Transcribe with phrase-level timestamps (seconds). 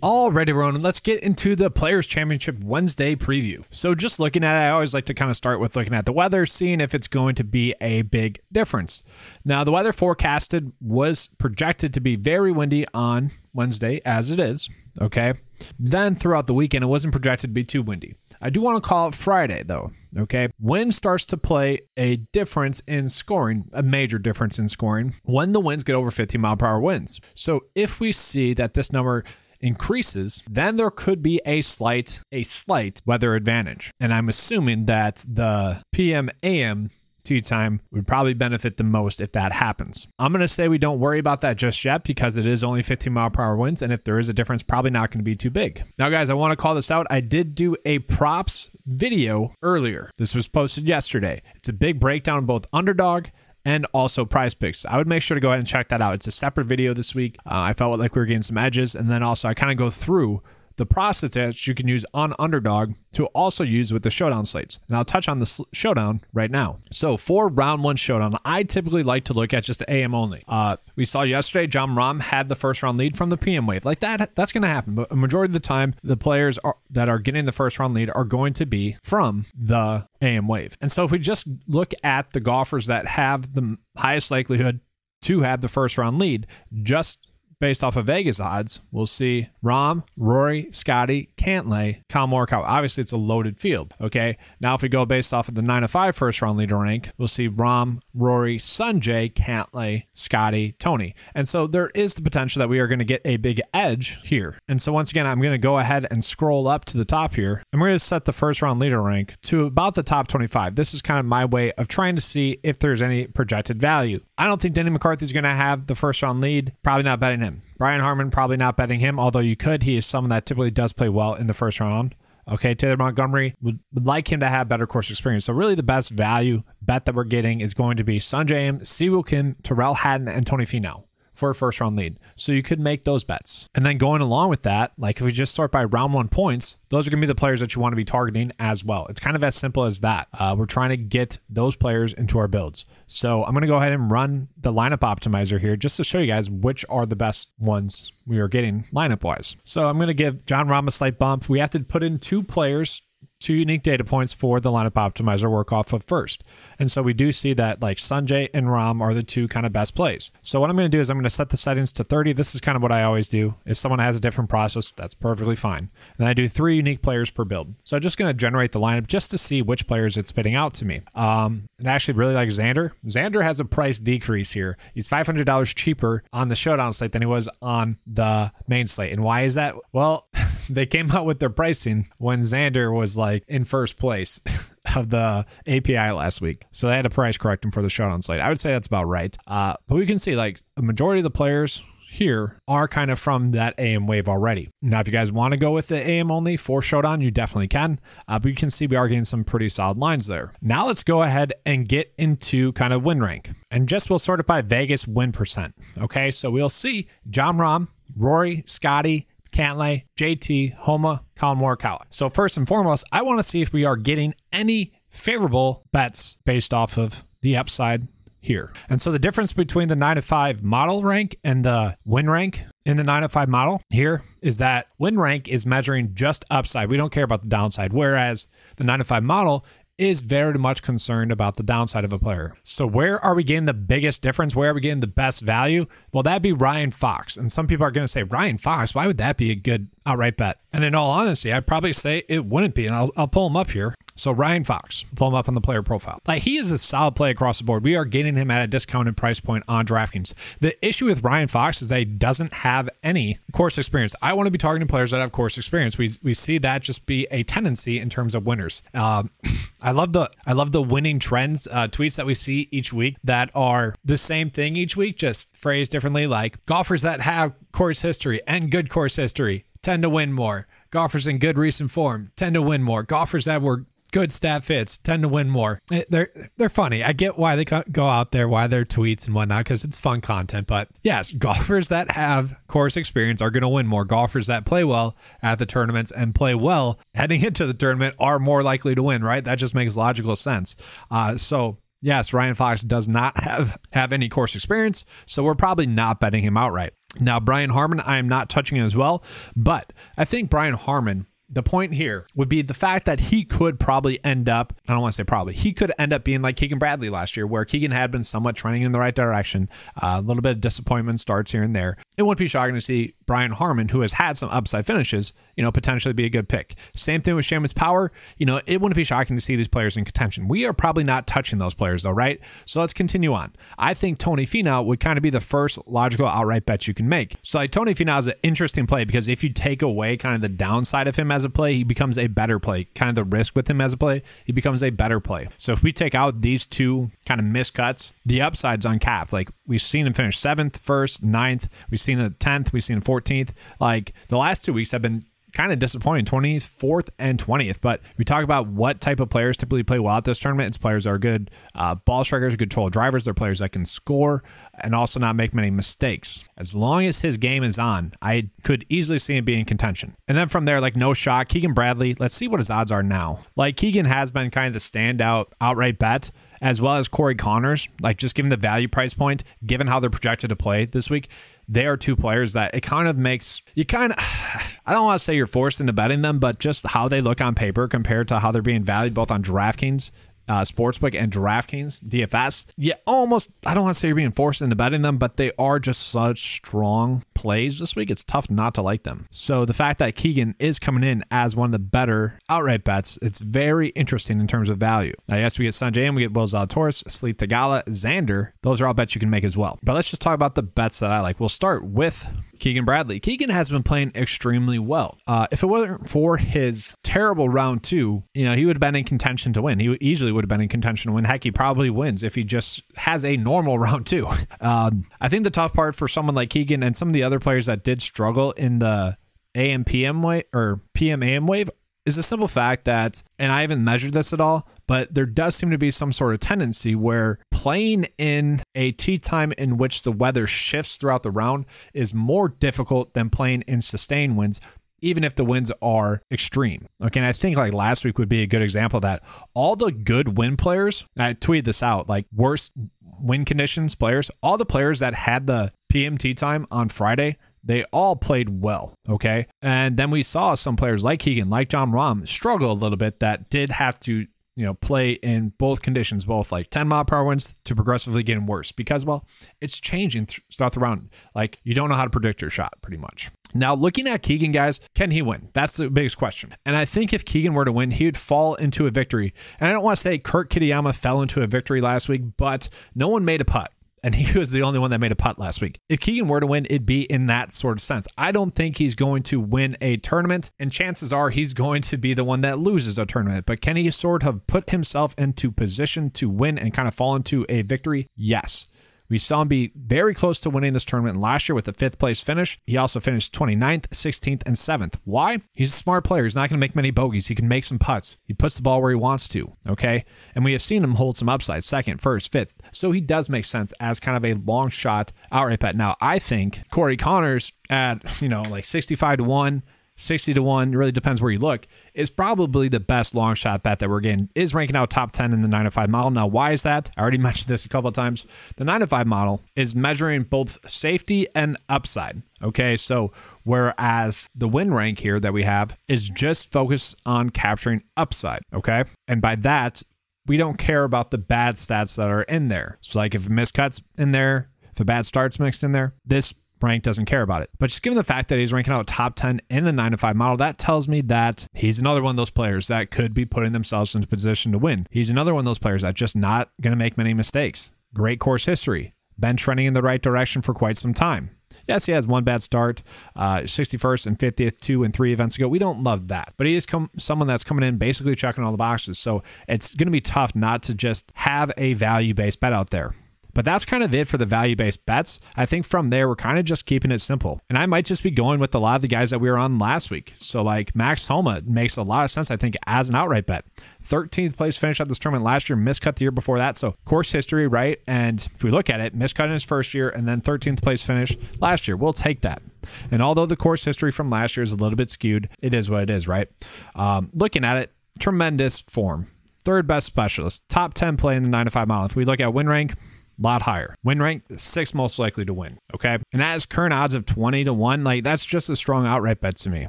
[0.00, 3.64] All righty, Ronan, let's get into the Players Championship Wednesday preview.
[3.70, 6.06] So, just looking at it, I always like to kind of start with looking at
[6.06, 9.02] the weather, seeing if it's going to be a big difference.
[9.44, 14.70] Now, the weather forecasted was projected to be very windy on Wednesday, as it is.
[15.00, 15.34] Okay.
[15.80, 18.14] Then throughout the weekend, it wasn't projected to be too windy.
[18.40, 19.90] I do want to call it Friday, though.
[20.16, 20.48] Okay.
[20.60, 25.60] Wind starts to play a difference in scoring, a major difference in scoring when the
[25.60, 27.20] winds get over 15 mile per hour winds.
[27.34, 29.24] So if we see that this number
[29.60, 33.90] increases, then there could be a slight, a slight weather advantage.
[34.00, 36.90] And I'm assuming that the PM AM
[37.28, 40.06] tee time would probably benefit the most if that happens.
[40.18, 42.82] I'm going to say we don't worry about that just yet because it is only
[42.82, 43.82] 15 mile per hour winds.
[43.82, 45.82] And if there is a difference, probably not going to be too big.
[45.98, 47.06] Now, guys, I want to call this out.
[47.10, 50.10] I did do a props video earlier.
[50.16, 51.42] This was posted yesterday.
[51.56, 53.26] It's a big breakdown of both underdog
[53.68, 54.86] and also PrizePicks.
[54.86, 56.14] I would make sure to go ahead and check that out.
[56.14, 57.36] It's a separate video this week.
[57.44, 58.94] Uh, I felt like we were getting some edges.
[58.94, 60.42] And then also, I kind of go through
[60.78, 64.80] the process that you can use on Underdog to also use with the showdown slates.
[64.88, 66.78] And I'll touch on the showdown right now.
[66.90, 70.44] So for round one showdown, I typically like to look at just the AM only.
[70.48, 73.84] Uh, we saw yesterday Jon Rahm had the first round lead from the PM wave.
[73.84, 74.94] Like that, that's going to happen.
[74.94, 77.94] But a majority of the time, the players are, that are getting the first round
[77.94, 80.78] lead are going to be from the AM wave.
[80.80, 84.80] And so if we just look at the golfers that have the highest likelihood
[85.22, 86.46] to have the first round lead,
[86.82, 92.64] just based off of Vegas odds, we'll see Rahm, Rory, Scotty, Cantlay, Collin Morikawa.
[92.64, 93.94] Obviously, it's a loaded field.
[94.00, 94.36] Okay.
[94.60, 97.10] Now, if we go based off of the nine to five first round leader rank,
[97.18, 101.14] we'll see Rahm, Rory, Sungjae, Cantlay, Scotty, Tony.
[101.34, 104.20] And so there is the potential that we are going to get a big edge
[104.24, 104.58] here.
[104.68, 107.34] And so once again, I'm going to go ahead and scroll up to the top
[107.34, 107.62] here.
[107.72, 110.74] And we're going to set the first round leader rank to about the top 25.
[110.74, 114.20] This is kind of my way of trying to see if there's any projected value.
[114.36, 116.72] I don't think Denny McCarthy's going to have the first round lead.
[116.82, 117.62] Probably not betting him him.
[117.76, 119.82] Brian Harman probably not betting him, although you could.
[119.82, 122.14] He is someone that typically does play well in the first round.
[122.48, 125.44] Okay, Taylor Montgomery would, would like him to have better course experience.
[125.44, 129.26] So really, the best value bet that we're getting is going to be Im, Siwoo
[129.26, 131.04] Kim, Tyrrell Hatton, and Tony Finau
[131.38, 132.18] for a first round lead.
[132.36, 133.68] So you could make those bets.
[133.74, 136.76] And then going along with that, like if we just sort by round one points,
[136.90, 139.06] those are going to be the players that you want to be targeting as well.
[139.06, 140.28] It's kind of as simple as that.
[140.32, 142.84] Uh, we're trying to get those players into our builds.
[143.06, 146.18] So I'm going to go ahead and run the lineup optimizer here just to show
[146.18, 149.56] you guys which are the best ones we are getting lineup wise.
[149.64, 151.48] So I'm going to give Jon Rahm a slight bump.
[151.48, 153.02] We have to put in two players
[153.40, 156.44] two unique data points for the lineup optimizer work off of first.
[156.78, 159.72] And so we do see that like Sungjae and Rahm are the two kind of
[159.72, 160.30] best plays.
[160.42, 162.32] So what I'm going to do is I'm going to set the settings to 30.
[162.32, 163.54] This is kind of what I always do.
[163.64, 165.90] If someone has a different process, that's perfectly fine.
[166.18, 167.74] And I do three unique players per build.
[167.84, 170.54] So I'm just going to generate the lineup just to see which players it's spitting
[170.54, 171.02] out to me.
[171.14, 172.92] Um, and I actually really like Xander.
[173.06, 174.76] Xander has a price decrease here.
[174.94, 179.12] He's $500 cheaper on the showdown slate than he was on the main slate.
[179.12, 179.74] And why is that?
[179.92, 180.28] Well,
[180.68, 184.40] they came out with their pricing when Xander was like in first place
[184.96, 186.64] of the API last week.
[186.70, 188.40] So they had to price correct him for the showdown slate.
[188.40, 189.36] I would say that's about right.
[189.46, 193.18] Uh, but we can see like a majority of the players here are kind of
[193.18, 194.70] from that AM wave already.
[194.80, 197.68] Now, if you guys want to go with the AM only for Showdown, you definitely
[197.68, 198.00] can.
[198.26, 200.52] Uh, but you can see we are getting some pretty solid lines there.
[200.60, 203.50] Now, let's go ahead and get into kind of win rank.
[203.70, 205.74] And just we'll sort it by Vegas win percent.
[206.00, 212.02] Okay, so we'll see Jon Rahm, Rory, Scotty, Cantlay, JT, Homa, Collin Morikawa.
[212.10, 216.38] So first and foremost, I want to see if we are getting any favorable bets
[216.44, 218.06] based off of the upside
[218.40, 218.72] here.
[218.88, 222.62] And so the difference between the 9 to 5 model rank and the win rank
[222.84, 226.88] in the 9 to 5 model here is that win rank is measuring just upside.
[226.88, 227.92] We don't care about the downside.
[227.92, 228.46] Whereas
[228.76, 229.66] the 9 to 5 model
[229.98, 232.56] is very much concerned about the downside of a player.
[232.62, 234.54] So, where are we getting the biggest difference?
[234.54, 235.86] Where are we getting the best value?
[236.12, 237.36] Well, that'd be Ryan Fox.
[237.36, 239.88] And some people are going to say, Ryan Fox, why would that be a good
[240.06, 240.60] outright bet?
[240.72, 242.86] And in all honesty, I'd probably say it wouldn't be.
[242.86, 243.94] And I'll, I'll pull him up here.
[244.18, 246.20] So Ryan Fox, pull him up on the player profile.
[246.26, 247.84] Like he is a solid play across the board.
[247.84, 250.32] We are getting him at a discounted price point on DraftKings.
[250.58, 254.16] The issue with Ryan Fox is that he doesn't have any course experience.
[254.20, 255.96] I want to be targeting players that have course experience.
[255.96, 258.82] We we see that just be a tendency in terms of winners.
[258.92, 259.30] Um,
[259.82, 263.16] I love the I love the winning trends uh, tweets that we see each week
[263.22, 266.26] that are the same thing each week, just phrased differently.
[266.26, 270.66] Like golfers that have course history and good course history tend to win more.
[270.90, 273.02] Golfers in good recent form tend to win more.
[273.04, 275.80] Golfers that were good stat fits tend to win more.
[275.90, 277.02] Eh, they're they're funny.
[277.02, 280.20] I get why they go out there, why their tweets and whatnot, because it's fun
[280.20, 280.66] content.
[280.66, 284.04] But yes, golfers that have course experience are going to win more.
[284.04, 288.38] Golfers that play well at the tournaments and play well heading into the tournament are
[288.38, 289.22] more likely to win.
[289.22, 289.44] Right?
[289.44, 290.76] That just makes logical sense.
[291.10, 295.86] Uh, so Yes, Ryan Fox does not have have any course experience, so we're probably
[295.86, 296.92] not betting him outright.
[297.20, 299.24] Now, Brian Harman, I am not touching him as well,
[299.56, 303.80] but I think Brian Harman the point here would be the fact that he could
[303.80, 306.56] probably end up, I don't want to say probably, he could end up being like
[306.56, 309.68] Keegan Bradley last year, where Keegan had been somewhat trending in the right direction.
[309.96, 311.96] Uh, a little bit of disappointment starts here and there.
[312.16, 315.64] It wouldn't be shocking to see Brian Harman, who has had some upside finishes, you
[315.64, 316.76] know, potentially be a good pick.
[316.94, 318.12] Same thing with Seamus Power.
[318.36, 320.46] You know, it wouldn't be shocking to see these players in contention.
[320.46, 322.38] We are probably not touching those players though, right?
[322.64, 323.56] So let's continue on.
[323.76, 327.08] I think Tony Finau would kind of be the first logical outright bet you can
[327.08, 327.34] make.
[327.42, 330.42] So like Tony Finau is an interesting play because if you take away kind of
[330.42, 332.84] the downside of him as a play, he becomes a better play.
[332.94, 335.48] Kind of the risk with him as a play, he becomes a better play.
[335.58, 339.32] So if we take out these two kind of miscuts, the upside's uncapped.
[339.32, 341.68] Like we've seen him finish seventh, first, ninth.
[341.90, 342.72] We've seen a tenth.
[342.72, 343.52] We've seen a fourteenth.
[343.80, 345.24] Like the last two weeks have been
[345.58, 349.82] kind of disappointing 24th and 20th but we talk about what type of players typically
[349.82, 350.68] play well at this tournament.
[350.68, 353.24] It's players that are good uh, ball strikers good control drivers.
[353.24, 354.44] They're players that can score
[354.78, 356.44] and also not make many mistakes.
[356.56, 360.16] As long as his game is on i could easily see him being in contention.
[360.28, 361.48] And then from there like no shot.
[361.48, 363.40] Keegan bradley let's see what his odds are now.
[363.56, 366.30] Like keegan has been kind of the standout outright bet
[366.60, 370.10] as well as Corey Conners, like just given the value price point, given how they're
[370.10, 371.28] projected to play this week,
[371.68, 374.18] they are two players that it kind of makes you kind of
[374.86, 377.42] I don't want to say you're forced into betting them, but just how they look
[377.42, 380.10] on paper compared to how they're being valued both on DraftKings
[380.48, 382.66] uh, Sportsbook and DraftKings DFS.
[382.76, 383.50] Yeah, almost.
[383.66, 386.08] I don't want to say you're being forced into betting them, but they are just
[386.08, 388.10] such strong plays this week.
[388.10, 389.28] It's tough not to like them.
[389.30, 393.16] So the fact that Keegan is coming in as one of the better outright bets,
[393.22, 395.14] it's very interesting in terms of value.
[395.28, 398.50] Now, yes, we get Sungjae and we get Will Zalatoris, Sahith Theegala, Xander.
[398.62, 399.78] Those are all bets you can make as well.
[399.84, 401.38] But let's just talk about the bets that I like.
[401.38, 402.26] We'll start with
[402.58, 403.20] Keegan Bradley.
[403.20, 405.18] Keegan has been playing extremely well.
[405.26, 408.96] Uh, if it wasn't for his terrible round two, you know, he would have been
[408.96, 409.78] in contention to win.
[409.78, 411.24] He easily would have been in contention to win.
[411.24, 414.28] Heck, he probably wins if he just has a normal round two.
[414.60, 417.38] Um, I think the tough part for someone like Keegan and some of the other
[417.38, 419.16] players that did struggle in the
[419.54, 421.70] AM PM wave or PM AM wave
[422.08, 425.54] is the simple fact that, and I haven't measured this at all, but there does
[425.54, 430.04] seem to be some sort of tendency where playing in a tee time in which
[430.04, 434.58] the weather shifts throughout the round is more difficult than playing in sustained winds
[435.00, 436.86] even if the winds are extreme.
[437.02, 439.22] Okay, and I think like last week would be a good example of that.
[439.54, 442.72] All the good wind players, I tweeted this out, like worst
[443.20, 448.16] wind conditions players, all the players that had the PMT time on Friday they all
[448.16, 449.46] played well, okay?
[449.60, 453.20] And then we saw some players like Keegan, like Jon Rahm, struggle a little bit
[453.20, 454.26] that did have to
[454.58, 458.24] you know, play in both conditions, both like 10 mile per hour winds to progressively
[458.24, 459.24] getting worse because, well,
[459.60, 461.10] it's changing th- throughout the round.
[461.32, 463.30] Like, you don't know how to predict your shot pretty much.
[463.54, 465.48] Now, looking at Keegan, guys, can he win?
[465.52, 466.54] That's the biggest question.
[466.66, 469.34] And I think if Keegan were to win, he would fall into a victory.
[469.60, 472.68] And I don't want to say Kurt Kitayama fell into a victory last week, but
[472.94, 473.72] no one made a putt
[474.02, 475.80] and he was the only one that made a putt last week.
[475.88, 478.06] If Keegan were to win, it'd be in that sort of sense.
[478.16, 481.96] I don't think he's going to win a tournament, and chances are he's going to
[481.96, 483.46] be the one that loses a tournament.
[483.46, 487.16] But can he sort of put himself into position to win and kind of fall
[487.16, 488.08] into a victory?
[488.16, 488.68] Yes.
[489.08, 491.98] We saw him be very close to winning this tournament last year with a fifth
[491.98, 492.58] place finish.
[492.66, 494.96] He also finished 29th, 16th, and 7th.
[495.04, 495.40] Why?
[495.54, 496.24] He's a smart player.
[496.24, 497.28] He's not going to make many bogeys.
[497.28, 498.16] He can make some putts.
[498.26, 499.56] He puts the ball where he wants to.
[499.66, 500.04] Okay.
[500.34, 502.54] And we have seen him hold some upside second, first, fifth.
[502.72, 505.76] So he does make sense as kind of a long shot outright bet.
[505.76, 509.62] Now, I think Corey Conners at, you know, like 65 to 1
[509.98, 513.80] 60 to 1, really depends where you look, is probably the best long shot bet
[513.80, 514.28] that we're getting.
[514.34, 516.10] Is ranking out top 10 in the 9 to 5 model.
[516.10, 516.90] Now, why is that?
[516.96, 518.24] I already mentioned this a couple of times.
[518.56, 522.22] The 9 to 5 model is measuring both safety and upside.
[522.40, 523.12] Okay, so
[523.42, 528.42] whereas the win rank here that we have is just focused on capturing upside.
[528.54, 529.82] Okay, and by that,
[530.28, 532.78] we don't care about the bad stats that are in there.
[532.80, 536.82] So, like if miscut's in there, if a bad start's mixed in there, this rank
[536.82, 537.50] doesn't care about it.
[537.58, 539.96] But just given the fact that he's ranking out top 10 in the 9 to
[539.96, 543.24] 5 model, that tells me that he's another one of those players that could be
[543.24, 544.86] putting themselves into position to win.
[544.90, 547.72] He's another one of those players that's just not going to make many mistakes.
[547.94, 548.94] Great course history.
[549.18, 551.30] Been trending in the right direction for quite some time.
[551.66, 552.82] Yes, he has one bad start,
[553.16, 555.48] uh, 61st and 50th, two and three events ago.
[555.48, 558.52] We don't love that, but he is com- someone that's coming in basically checking all
[558.52, 558.98] the boxes.
[558.98, 562.70] So it's going to be tough not to just have a value based bet out
[562.70, 562.94] there.
[563.38, 565.20] But that's kind of it for the value based bets.
[565.36, 567.40] I think from there, we're kind of just keeping it simple.
[567.48, 569.38] And I might just be going with a lot of the guys that we were
[569.38, 570.14] on last week.
[570.18, 573.44] So, like Max Homa makes a lot of sense, I think, as an outright bet.
[573.84, 576.56] 13th place finish at this tournament last year, miscut the year before that.
[576.56, 577.78] So, course history, right?
[577.86, 580.82] And if we look at it, miscut in his first year and then 13th place
[580.82, 581.76] finish last year.
[581.76, 582.42] We'll take that.
[582.90, 585.70] And although the course history from last year is a little bit skewed, it is
[585.70, 586.26] what it is, right?
[586.74, 589.06] Um, looking at it, tremendous form.
[589.44, 591.86] Third best specialist, top 10 play in the 9 to 5 mile.
[591.86, 592.74] If we look at win rank,
[593.18, 593.74] lot higher.
[593.84, 595.58] Win rank, sixth most likely to win.
[595.74, 595.98] Okay.
[596.12, 597.84] And that is current odds of 20 to 1.
[597.84, 599.68] Like, that's just a strong outright bet to me.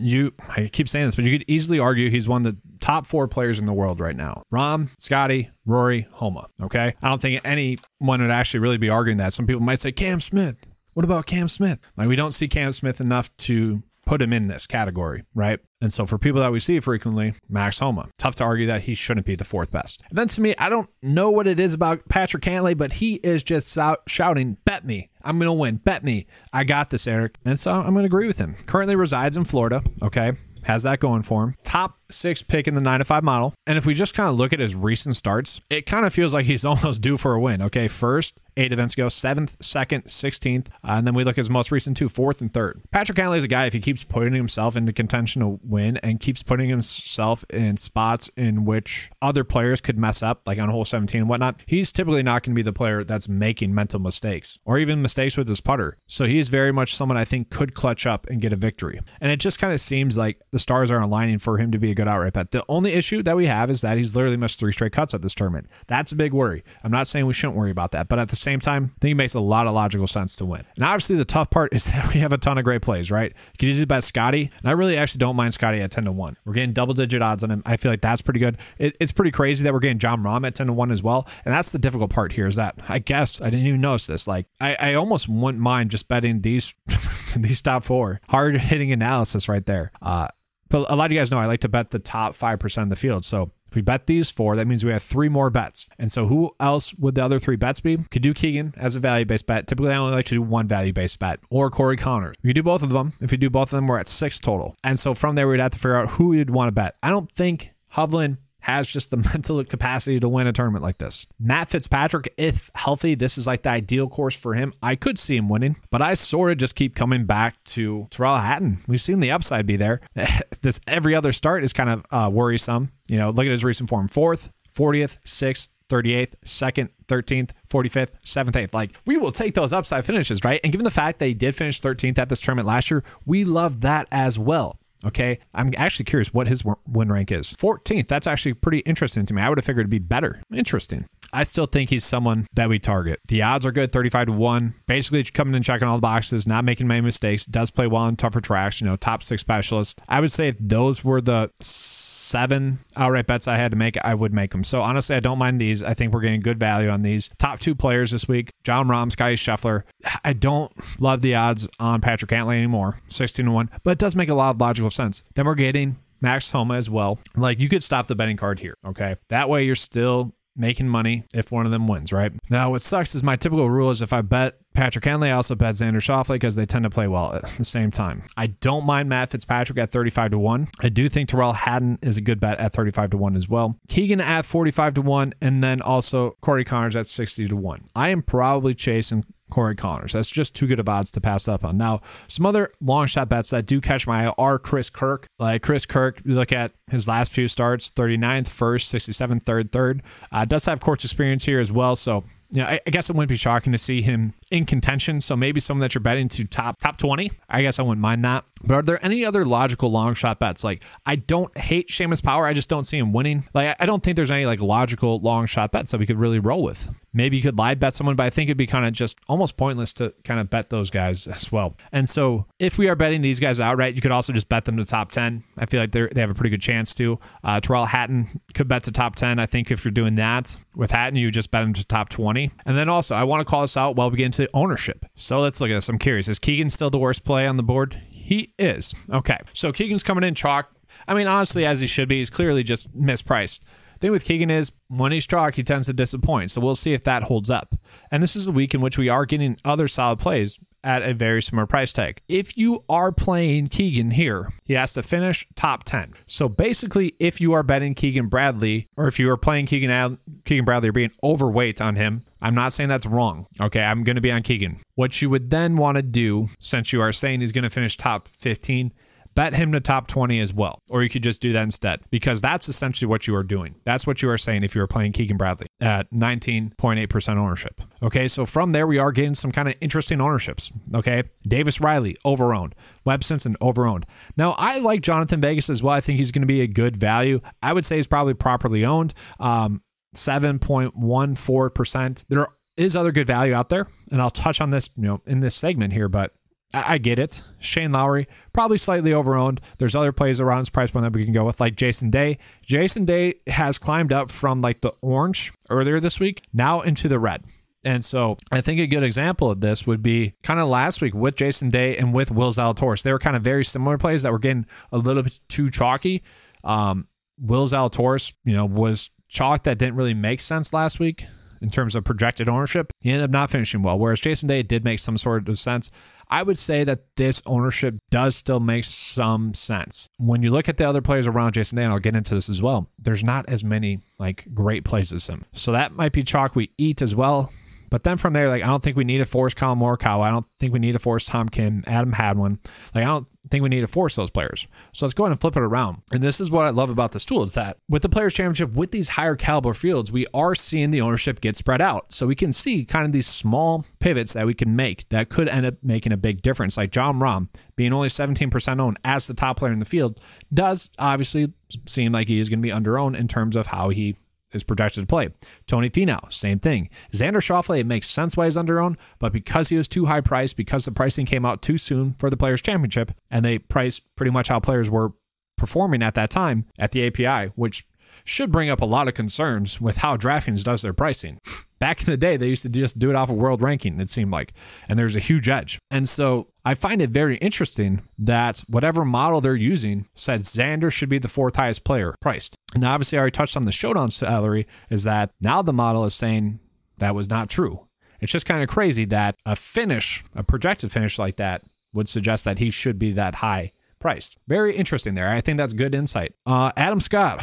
[0.00, 3.06] You, I keep saying this, but you could easily argue he's one of the top
[3.06, 6.48] four players in the world right now Rahm, Scotty, Rory, Homa.
[6.62, 6.94] Okay.
[7.02, 9.32] I don't think anyone would actually really be arguing that.
[9.32, 10.68] Some people might say, Cam Smith.
[10.94, 11.80] What about Cam Smith?
[11.96, 15.60] Like, we don't see Cam Smith enough to put him in this category, right?
[15.80, 18.08] And so for people that we see frequently, Max Homa.
[18.18, 20.02] Tough to argue that he shouldn't be the fourth best.
[20.08, 23.16] And then to me, I don't know what it is about Patrick Cantlay, but he
[23.16, 25.10] is just shouting, bet me.
[25.22, 25.76] I'm going to win.
[25.76, 26.26] Bet me.
[26.52, 27.36] I got this, Eric.
[27.44, 28.54] And so I'm going to agree with him.
[28.66, 29.82] Currently resides in Florida.
[30.02, 30.32] Okay
[30.64, 31.54] has that going for him.
[31.62, 33.54] Top six pick in the nine to five model.
[33.66, 36.32] And if we just kind of look at his recent starts, it kind of feels
[36.32, 37.62] like he's almost due for a win.
[37.62, 40.68] Okay, first, eight events ago, seventh, second, 16th.
[40.68, 42.80] Uh, and then we look at his most recent two, fourth and third.
[42.90, 46.20] Patrick Cantlay is a guy, if he keeps putting himself into contention to win and
[46.20, 50.84] keeps putting himself in spots in which other players could mess up, like on hole
[50.84, 54.58] 17 and whatnot, he's typically not going to be the player that's making mental mistakes
[54.64, 55.96] or even mistakes with his putter.
[56.06, 59.00] So he is very much someone I think could clutch up and get a victory.
[59.20, 61.90] And it just kind of seems like the stars are aligning for him to be
[61.90, 62.50] a good outright bet.
[62.50, 65.22] The only issue that we have is that he's literally missed three straight cuts at
[65.22, 65.68] this tournament.
[65.86, 66.64] That's a big worry.
[66.82, 69.12] I'm not saying we shouldn't worry about that, but at the same time, I think
[69.12, 70.64] it makes a lot of logical sense to win.
[70.76, 73.30] And obviously, the tough part is that we have a ton of great plays, right?
[73.32, 76.12] You can easily bet Scotty, and I really actually don't mind Scotty at 10 to
[76.12, 76.36] 1.
[76.44, 77.62] We're getting double digit odds on him.
[77.66, 78.58] I feel like that's pretty good.
[78.78, 81.28] It, it's pretty crazy that we're getting Jon Rahm at 10 to 1 as well.
[81.44, 84.26] And that's the difficult part here is that I guess I didn't even notice this.
[84.26, 86.74] Like, I, I almost wouldn't mind just betting these
[87.36, 88.20] these top four.
[88.28, 89.92] Hard hitting analysis right there.
[90.00, 90.28] Uh,
[90.68, 92.90] but a lot of you guys know I like to bet the top 5% of
[92.90, 93.24] the field.
[93.24, 95.88] So if we bet these four, that means we have three more bets.
[95.98, 97.96] And so who else would the other three bets be?
[97.96, 99.66] Could do Keegan as a value based bet.
[99.66, 102.36] Typically, I only like to do one value based bet or Corey Conners.
[102.42, 103.14] You do both of them.
[103.20, 104.76] If you do both of them, we're at six total.
[104.84, 106.96] And so from there, we'd have to figure out who you'd want to bet.
[107.02, 111.26] I don't think Hovland has just the mental capacity to win a tournament like this.
[111.38, 114.74] Matt Fitzpatrick, if healthy, this is like the ideal course for him.
[114.82, 118.36] I could see him winning, but I sort of just keep coming back to Tyrrell
[118.36, 118.78] Hatton.
[118.86, 120.00] We've seen the upside be there.
[120.62, 122.90] this every other start is kind of uh, worrisome.
[123.06, 128.52] You know, look at his recent form: fourth, 40th, sixth, 38th, 2nd, 13th, 45th, 7th,
[128.52, 128.74] 8th.
[128.74, 130.60] Like, we will take those upside finishes, right?
[130.64, 133.44] And given the fact that he did finish 13th at this tournament last year, we
[133.44, 134.78] love that as well.
[135.04, 135.38] Okay.
[135.54, 137.52] I'm actually curious what his win rank is.
[137.54, 138.08] 14th.
[138.08, 139.42] That's actually pretty interesting to me.
[139.42, 140.42] I would have figured it'd be better.
[140.52, 141.06] Interesting.
[141.34, 143.18] I still think he's someone that we target.
[143.26, 144.74] The odds are good 35 to 1.
[144.86, 148.16] Basically, coming and checking all the boxes, not making many mistakes, does play well in
[148.16, 150.00] tougher tracks, you know, top six specialist.
[150.08, 154.14] I would say if those were the seven outright bets I had to make, I
[154.14, 154.62] would make them.
[154.62, 155.82] So honestly, I don't mind these.
[155.82, 157.28] I think we're getting good value on these.
[157.38, 159.82] Top two players this week Jon Rahm, Scotty Scheffler.
[160.24, 164.14] I don't love the odds on Patrick Cantlay anymore, 16 to 1, but it does
[164.14, 165.22] make a lot of logical sense.
[165.34, 167.18] Then we're getting Max Homa as well.
[167.36, 169.16] Like you could stop the betting card here, okay?
[169.28, 172.32] That way you're still making money if one of them wins, right?
[172.50, 175.54] Now, what sucks is my typical rule is if I bet Patrick Cantlay, I also
[175.54, 178.24] bet Xander Schauffele because they tend to play well at the same time.
[178.36, 180.68] I don't mind Matt Fitzpatrick at 35 to 1.
[180.80, 183.78] I do think Tyrrell Hatton is a good bet at 35 to 1 as well.
[183.88, 187.84] Keegan at 45 to 1, and then also Corey Conners at 60 to 1.
[187.94, 190.12] I am probably chasing Corey Conners.
[190.12, 191.76] That's just too good of odds to pass up on.
[191.76, 195.28] Now, some other long shot bets that do catch my eye are Chris Kirk.
[195.38, 200.00] Like Chris Kirk, you look at his last few starts 39th, 1st, 67th, 3rd, 3rd.
[200.32, 201.94] Uh, does have course experience here as well.
[201.94, 205.20] So you know, I, I, guess it wouldn't be shocking to see him in contention.
[205.20, 207.32] So maybe someone that you're betting to top top 20.
[207.48, 208.44] I guess I wouldn't mind that.
[208.62, 210.62] But are there any other logical long shot bets?
[210.62, 212.46] Like I don't hate Seamus Power.
[212.46, 213.44] I just don't see him winning.
[213.54, 216.38] Like I don't think there's any like logical long shot bets that we could really
[216.38, 216.88] roll with.
[217.14, 219.56] Maybe you could live bet someone, but I think it'd be kind of just almost
[219.56, 221.76] pointless to kind of bet those guys as well.
[221.92, 224.76] And so if we are betting these guys outright, you could also just bet them
[224.76, 225.44] to top 10.
[225.56, 227.18] I feel like they they have a pretty good chance to.
[227.42, 229.38] Uh, Tyrrell Hatton could bet to top 10.
[229.38, 232.50] I think if you're doing that with Hatton, you just bet him to top 20.
[232.66, 235.06] And then also, I want to call this out while we get into ownership.
[235.14, 235.88] So let's look at this.
[235.88, 236.28] I'm curious.
[236.28, 238.00] Is Keegan still the worst play on the board?
[238.10, 238.94] He is.
[239.10, 239.38] Okay.
[239.52, 240.70] So Keegan's coming in chalk.
[241.06, 242.18] I mean, honestly, as he should be.
[242.18, 243.60] He's clearly just mispriced
[244.04, 246.50] thing with Keegan is when he's chalk, he tends to disappoint.
[246.50, 247.74] So we'll see if that holds up.
[248.10, 251.14] And this is a week in which we are getting other solid plays at a
[251.14, 252.20] very similar price tag.
[252.28, 256.12] If you are playing Keegan here, he has to finish top 10.
[256.26, 260.66] So basically, if you are betting Keegan Bradley, or if you are playing Keegan, Keegan
[260.66, 263.46] Bradley or being overweight on him, I'm not saying that's wrong.
[263.58, 264.80] Okay, I'm going to be on Keegan.
[264.96, 267.96] What you would then want to do, since you are saying he's going to finish
[267.96, 268.92] top 15,
[269.34, 270.78] bet him to top 20 as well.
[270.88, 273.74] Or you could just do that instead because that's essentially what you are doing.
[273.84, 277.80] That's what you are saying if you are playing Keegan Bradley at 19.8% ownership.
[278.02, 280.72] Okay, so from there, we are getting some kind of interesting ownerships.
[280.94, 282.72] Okay, Davis Riley, overowned.
[283.04, 284.04] Webb Simpson, overowned.
[284.36, 285.94] Now, I like Jhonattan Vegas as well.
[285.94, 287.40] I think he's going to be a good value.
[287.62, 289.14] I would say he's probably properly owned.
[289.40, 289.82] Um,
[290.14, 292.24] 7.14%.
[292.28, 295.40] There is other good value out there, and I'll touch on this, you know, in
[295.40, 296.32] this segment here, but
[296.74, 297.42] I, get it.
[297.60, 299.60] Shane Lowry, probably slightly overowned.
[299.78, 302.38] There's other plays around his price point that we can go with, like Jason Day.
[302.62, 307.18] Jason Day has climbed up from like the orange earlier this week, now into the
[307.18, 307.44] red.
[307.84, 311.14] And so I think a good example of this would be kind of last week
[311.14, 313.02] with Jason Day and with Will Zalatoris.
[313.02, 316.22] They were kind of very similar plays that were getting a little bit too chalky.
[316.64, 321.26] Um, Will Zalatoris, you know, was chalk that didn't really make sense last week
[321.64, 322.92] in terms of projected ownership.
[323.00, 325.90] He ended up not finishing well, whereas Jason Day did make some sort of sense.
[326.28, 330.10] I would say that this ownership does still make some sense.
[330.18, 332.50] When you look at the other players around Jason Day, and I'll get into this
[332.50, 335.46] as well, there's not as many like great plays as him.
[335.54, 337.50] So that might be chalk we eat as well.
[337.94, 340.22] But then from there, like I don't think we need to force Collin Morikawa.
[340.22, 342.58] I don't think we need to force Tom Kim, Adam Hadwin.
[342.92, 344.66] Like I don't think we need to force those players.
[344.92, 346.02] So let's go ahead and flip it around.
[346.10, 348.72] And this is what I love about this tool is that with the Players Championship,
[348.72, 352.12] with these higher caliber fields, we are seeing the ownership get spread out.
[352.12, 355.48] So we can see kind of these small pivots that we can make that could
[355.48, 356.76] end up making a big difference.
[356.76, 357.46] Like Jon Rahm
[357.76, 360.18] being only 17% owned as the top player in the field
[360.52, 361.52] does obviously
[361.86, 364.16] seem like he is going to be under owned in terms of how he
[364.54, 365.28] is projected to play.
[365.66, 366.88] Tony Finau, same thing.
[367.12, 370.20] Xander Schauffele, it makes sense why he's under owned, but because he was too high
[370.20, 374.02] priced, because the pricing came out too soon for the Players' Championship, and they priced
[374.16, 375.12] pretty much how players were
[375.56, 377.86] performing at that time at the API, which
[378.24, 381.40] should bring up a lot of concerns with how DraftKings does their pricing.
[381.84, 384.08] Back in the day, they used to just do it off of world ranking, it
[384.08, 384.54] seemed like,
[384.88, 385.78] and there's a huge edge.
[385.90, 391.10] And so I find it very interesting that whatever model they're using says Xander should
[391.10, 392.56] be the fourth highest player priced.
[392.74, 396.14] And obviously, I already touched on the showdown salary, is that now the model is
[396.14, 396.58] saying
[396.96, 397.86] that was not true.
[398.18, 402.46] It's just kind of crazy that a finish, a projected finish like that, would suggest
[402.46, 404.38] that he should be that high priced.
[404.48, 405.28] Very interesting there.
[405.28, 406.32] I think that's good insight.
[406.46, 407.42] Uh, Adam Scott.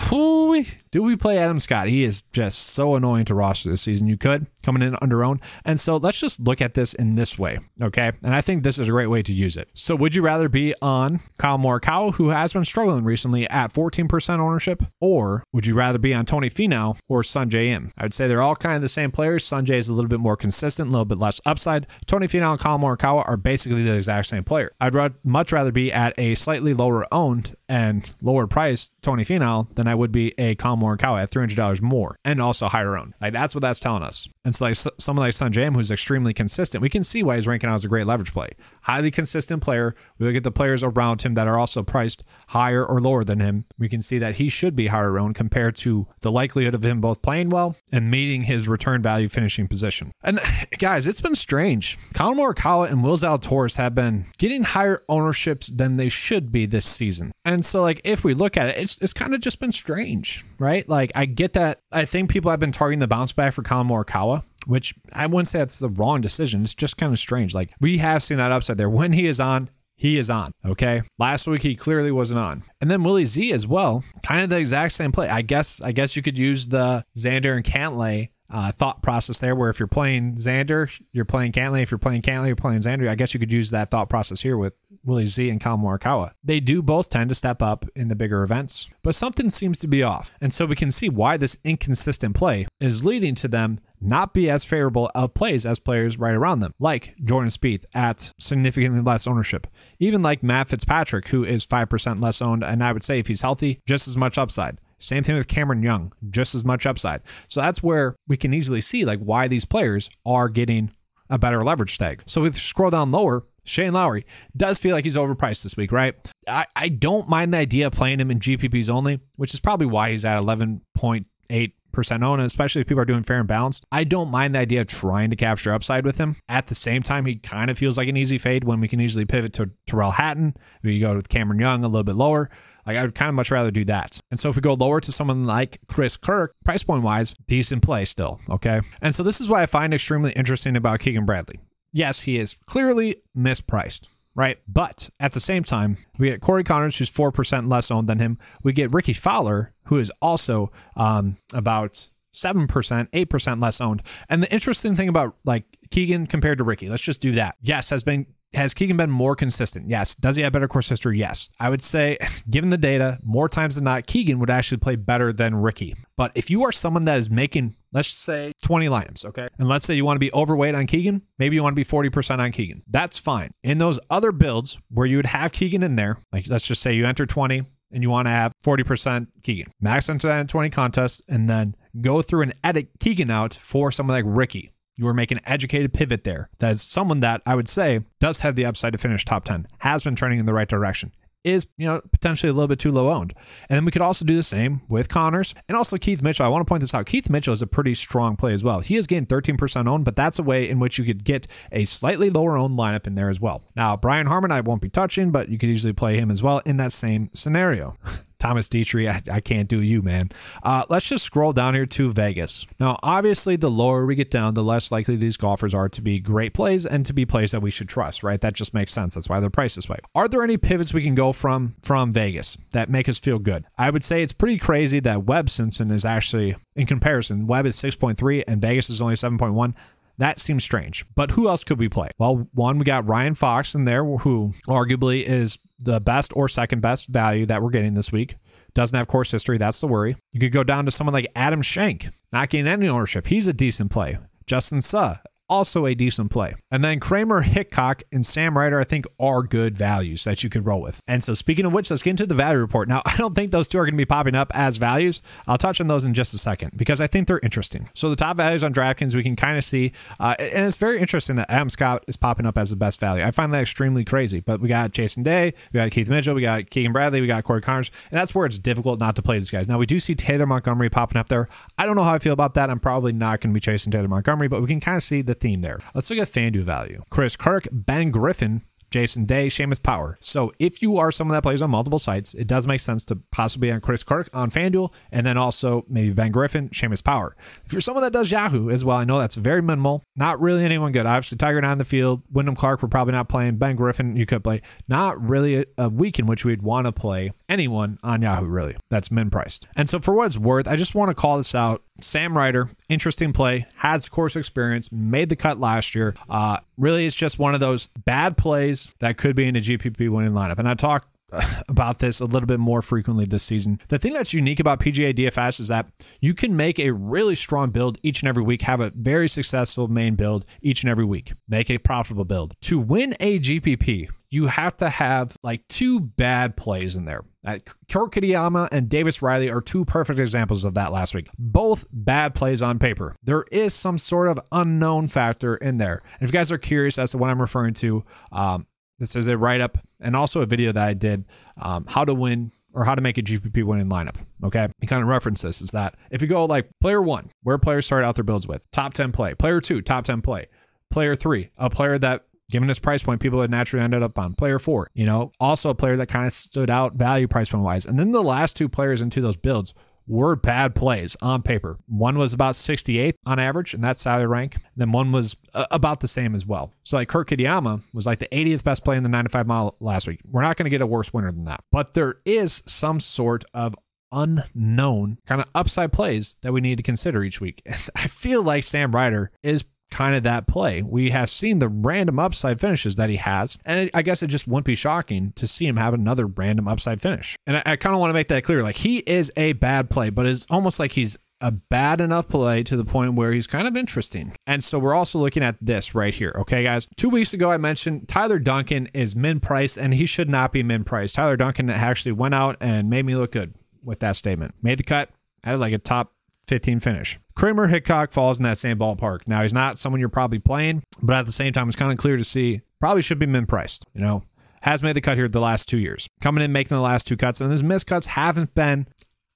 [0.91, 1.88] Do we play Adam Scott?
[1.88, 4.07] He is just so annoying to roster this season.
[4.07, 5.39] You could coming in under own.
[5.63, 7.60] And so let's just look at this in this way.
[7.81, 8.12] Okay.
[8.24, 9.69] And I think this is a great way to use it.
[9.74, 14.39] So would you rather be on Collin Morikawa, who has been struggling recently at 14%
[14.39, 17.93] ownership, or would you rather be on Tony Finau or Sungjae Im?
[17.97, 19.45] I would say they're all kind of the same players.
[19.45, 21.88] Sungjae is a little bit more consistent, a little bit less upside.
[22.06, 24.71] Tony Finau and Collin Morikawa are basically the exact same player.
[24.82, 29.88] I'd much rather be at a slightly lower owned and lower price Tony Finau than
[29.88, 33.13] I would be a Collin Morikawa at $300 more and also higher owned.
[33.22, 34.28] Like that's what that's telling us.
[34.44, 37.70] And so like someone like Sungjae who's extremely consistent, we can see why he's ranking
[37.70, 38.50] out as a great leverage play.
[38.82, 39.96] Highly consistent player.
[40.17, 43.39] We look at the players around him that are also priced higher or lower than
[43.39, 43.65] him.
[43.78, 47.02] We can see that he should be higher owned compared to the likelihood of him
[47.02, 50.12] both playing well and meeting his return value finishing position.
[50.24, 50.39] And
[50.80, 51.98] guys, it's been strange.
[52.13, 56.86] Collin Morikawa and Will Zalatoris have been getting higher ownerships than they should be this
[56.86, 57.32] season.
[57.46, 60.46] And so like if we look at it, it's it's kind of just been strange,
[60.58, 60.70] right?
[60.88, 63.88] Like I get that I think people have been targeting the bounce back for Collin
[63.88, 66.63] Morikawa, which I wouldn't say that's the wrong decision.
[66.63, 67.53] It's just kind of strange.
[67.53, 68.89] Like we have seen that upside there.
[68.89, 70.51] When he is on, he is on.
[70.65, 71.03] Okay.
[71.19, 72.63] Last week he clearly wasn't on.
[72.81, 74.03] And then Willie Z as well.
[74.23, 75.29] Kind of the exact same play.
[75.29, 79.56] I guess I guess you could use the Xander and Cantlay uh, thought process there
[79.56, 81.84] where if you're playing Xander, you're playing Cantlay.
[81.84, 83.10] If you're playing Cantlay, you're playing Xander.
[83.10, 86.32] I guess you could use that thought process here with Willie Z and Collin Morikawa.
[86.44, 89.88] They do both tend to step up in the bigger events, but something seems to
[89.88, 90.32] be off.
[90.42, 94.50] And so we can see why this inconsistent play is leading to them not be
[94.50, 99.28] as favorable of plays as players right around them, like Jordan Spieth at significantly less
[99.28, 99.68] ownership.
[100.00, 103.42] Even like Matt Fitzpatrick, who is 5% less owned, and I would say if he's
[103.42, 104.80] healthy, just as much upside.
[105.02, 107.22] Same thing with Cameron Young, just as much upside.
[107.48, 110.92] So that's where we can easily see like why these players are getting
[111.30, 112.24] a better leverage tag.
[112.26, 115.92] So if we scroll down lower, Shane Lowry does feel like he's overpriced this week,
[115.92, 116.16] right?
[116.48, 119.86] I, I don't mind the idea of playing him in GPPs only, which is probably
[119.86, 123.86] why he's at 11.8 percent owned, especially if people are doing fair and balanced.
[123.92, 126.38] I don't mind the idea of trying to capture upside with him.
[126.50, 129.02] At the same time, he kind of feels like an easy fade when we can
[129.02, 130.56] easily pivot to Tyrrell Hatton.
[130.84, 132.50] We go with Cameron Young a little bit lower.
[132.86, 134.20] Like I would kind of much rather do that.
[134.32, 137.84] And so if we go lower to someone like Chris Kirk, price point wise, decent
[137.84, 138.39] play still.
[138.50, 138.82] Okay.
[139.02, 141.60] And so this is what I find extremely interesting about Keegan Bradley.
[141.94, 144.60] Yes, he is clearly mispriced right?
[144.67, 148.38] But at the same time, we get Corey Conners, who's 4% less owned than him.
[148.63, 154.04] We get Rickie Fowler, who is also um, about 7%, 8% less owned.
[154.30, 157.56] And the interesting thing about like Keegan compared to Rickie, let's just do that.
[157.62, 159.90] Yes, has been has Keegan been more consistent?
[159.90, 160.16] Yes.
[160.16, 161.18] Does he have better course history?
[161.18, 161.50] Yes.
[161.60, 162.18] I would say,
[162.50, 165.96] given the data, more times than not, Keegan would actually play better than Rickie.
[166.18, 169.48] But if you are someone that is making, let's say 20 lineups, okay?
[169.58, 171.86] And let's say you want to be overweight on Keegan, maybe you want to be
[171.86, 172.82] 40% on Keegan.
[172.88, 173.52] That's fine.
[173.64, 176.94] In those other builds where you would have Keegan in there, like let's just say
[176.94, 180.70] you enter 20 and you want to have 40% Keegan, max enter that in 20
[180.70, 185.13] contests, and then go through and edit Keegan out for someone like Rickie you are
[185.13, 186.49] making an educated pivot there.
[186.60, 189.67] That is someone that I would say does have the upside to finish top 10,
[189.80, 191.12] has been trending in the right direction
[191.43, 193.34] is you know potentially a little bit too low owned.
[193.69, 196.45] And then we could also do the same with Conners and also Keith Mitchell.
[196.45, 197.06] I want to point this out.
[197.06, 198.80] Keith Mitchell is a pretty strong play as well.
[198.80, 201.86] He has gained 13% owned, but that's a way in which you could get a
[201.86, 203.63] slightly lower owned lineup in there as well.
[203.75, 206.60] Now, Brian Harman I won't be touching, but you could easily play him as well
[206.60, 207.97] in that same scenario.
[208.41, 210.32] Thomas Dietrich, I, I can't do you, man.
[210.63, 212.65] Uh, let's just scroll down here to Vegas.
[212.80, 216.19] Now, obviously, the lower we get down, the less likely these golfers are to be
[216.19, 218.41] great plays and to be plays that we should trust, right?
[218.41, 219.13] That just makes sense.
[219.13, 219.99] That's why they're priced this way.
[220.15, 223.63] Are there any pivots we can go from from Vegas that make us feel good?
[223.77, 227.75] I would say it's pretty crazy that Webb Simpson is actually, in comparison, Webb is
[227.75, 229.75] 6.3 and Vegas is only 7.1.
[230.21, 231.03] That seems strange.
[231.15, 232.10] But who else could we play?
[232.19, 236.79] Well, one, we got Ryan Fox in there, who arguably is the best or second
[236.79, 238.36] best value that we're getting this week.
[238.75, 239.57] Doesn't have course history.
[239.57, 240.15] That's the worry.
[240.31, 243.25] You could go down to someone like Adam Schenk, not getting any ownership.
[243.25, 244.19] He's a decent play.
[244.45, 245.15] Justin Suh,
[245.52, 246.56] also a decent play.
[246.72, 250.64] And then Kramer, Hickok, and Sam Ryder, I think, are good values that you can
[250.64, 251.02] roll with.
[251.08, 252.88] And so, speaking of which, let's get into the value report.
[252.88, 255.22] Now, I don't think those two are going to be popping up as values.
[255.48, 257.90] I'll touch on those in just a second because I think they're interesting.
[257.94, 261.00] So, the top values on DraftKings, we can kind of see, uh, and it's very
[261.00, 263.24] interesting that Adam Scott is popping up as the best value.
[263.24, 264.40] I find that extremely crazy.
[264.40, 267.44] But we got Jason Day, we got Keith Mitchell, we got Keegan Bradley, we got
[267.44, 269.68] Corey Conners, and that's where it's difficult not to play these guys.
[269.68, 271.50] Now, we do see Taylor Montgomery popping up there.
[271.78, 272.70] I don't know how I feel about that.
[272.70, 275.22] I'm probably not going to be chasing Taylor Montgomery, but we can kind of see
[275.22, 275.80] the theme there.
[275.93, 277.01] Let's look at FanDuel value.
[277.10, 280.17] Chris Kirk, Ben Griffin, Jason Day, Seamus Power.
[280.19, 283.15] So if you are someone that plays on multiple sites, it does make sense to
[283.32, 287.36] possibly on Chris Kirk on FanDuel and then also maybe Ben Griffin, Seamus Power.
[287.65, 290.04] If you're someone that does Yahoo as well, I know that's very minimal.
[290.15, 291.06] Not really anyone good.
[291.06, 292.21] Obviously, Tiger in the field.
[292.32, 293.56] Wyndham Clark, we're probably not playing.
[293.56, 294.62] Ben Griffin, you could play.
[294.88, 298.75] Not really a, a week in which we'd want to play anyone on Yahoo, really.
[298.89, 299.67] That's min priced.
[299.77, 301.84] And so for what it's worth, I just want to call this out.
[302.01, 306.15] Sam Ryder, interesting play, has course experience, made the cut last year.
[306.30, 310.10] Uh, really, it's just one of those bad plays that could be in a GPP
[310.10, 310.60] winning lineup.
[310.60, 311.08] And I talk
[311.70, 313.80] about this a little bit more frequently this season.
[313.88, 315.89] The thing that's unique about PGA DFS is that
[316.20, 319.88] you can make a really strong build each and every week, have a very successful
[319.88, 322.54] main build each and every week, make a profitable build.
[322.62, 327.24] To win a GPP, you have to have like two bad plays in there.
[327.46, 327.58] Uh,
[327.91, 331.28] Kurt Kitayama and Davis Riley are two perfect examples of that last week.
[331.38, 333.15] Both bad plays on paper.
[333.24, 336.04] There is some sort of unknown factor in there.
[336.20, 338.67] And if you guys are curious as to what I'm referring to, um,
[339.02, 341.26] this is a write up and also a video that I did
[341.60, 344.16] um, how to win or how to make a GPP winning lineup.
[344.44, 344.68] Okay.
[344.80, 347.88] And kind of references this is that if you go like player one, where players
[347.88, 350.46] start out their builds with, top 10 play, player two, top 10 play,
[350.92, 354.36] player three, a player that given his price point, people had naturally ended up on
[354.36, 357.64] player four, you know, also a player that kind of stood out value price point
[357.64, 357.88] wise.
[357.88, 359.74] And then the last two players into those builds
[360.12, 361.80] were bad plays on paper.
[361.88, 364.58] One was about 68th on average, and that's salary rank.
[364.76, 366.74] Then one was uh, about the same as well.
[366.84, 370.08] So like Kurt Kitayama was like the 80th best play in the 95 mile last
[370.08, 370.19] week.
[370.30, 371.63] We're not going to get a worse winner than that.
[371.71, 373.74] But there is some sort of
[374.12, 377.62] unknown kind of upside plays that we need to consider each week.
[377.71, 380.82] And I feel like Sam Ryder is kind of that play.
[380.82, 384.47] We have seen the random upside finishes that he has, and I guess it just
[384.47, 387.36] wouldn't be shocking to see him have another random upside finish.
[387.45, 388.63] And I, I kind of want to make that clear.
[388.63, 392.63] Like he is a bad play, but it's almost like he's a bad enough play
[392.63, 394.32] to the point where he's kind of interesting.
[394.45, 396.36] And so we're also looking at this right here.
[396.39, 396.88] Okay, guys.
[396.95, 400.63] Two weeks ago, I mentioned Tyler Duncan is min price and he should not be
[400.63, 401.13] min price.
[401.13, 404.54] Tyler Duncan actually went out and made me look good with that statement.
[404.62, 405.10] Made the cut,
[405.43, 406.13] had like a top
[406.47, 407.19] 15 finish.
[407.36, 409.21] Kramer Hickok falls in that same ballpark.
[409.25, 411.97] Now, he's not someone you're probably playing, but at the same time, it's kind of
[411.97, 413.86] clear to see probably should be min priced.
[413.93, 414.23] You know,
[414.62, 417.17] has made the cut here the last two years, coming in making the last two
[417.17, 418.88] cuts, and his missed cuts haven't been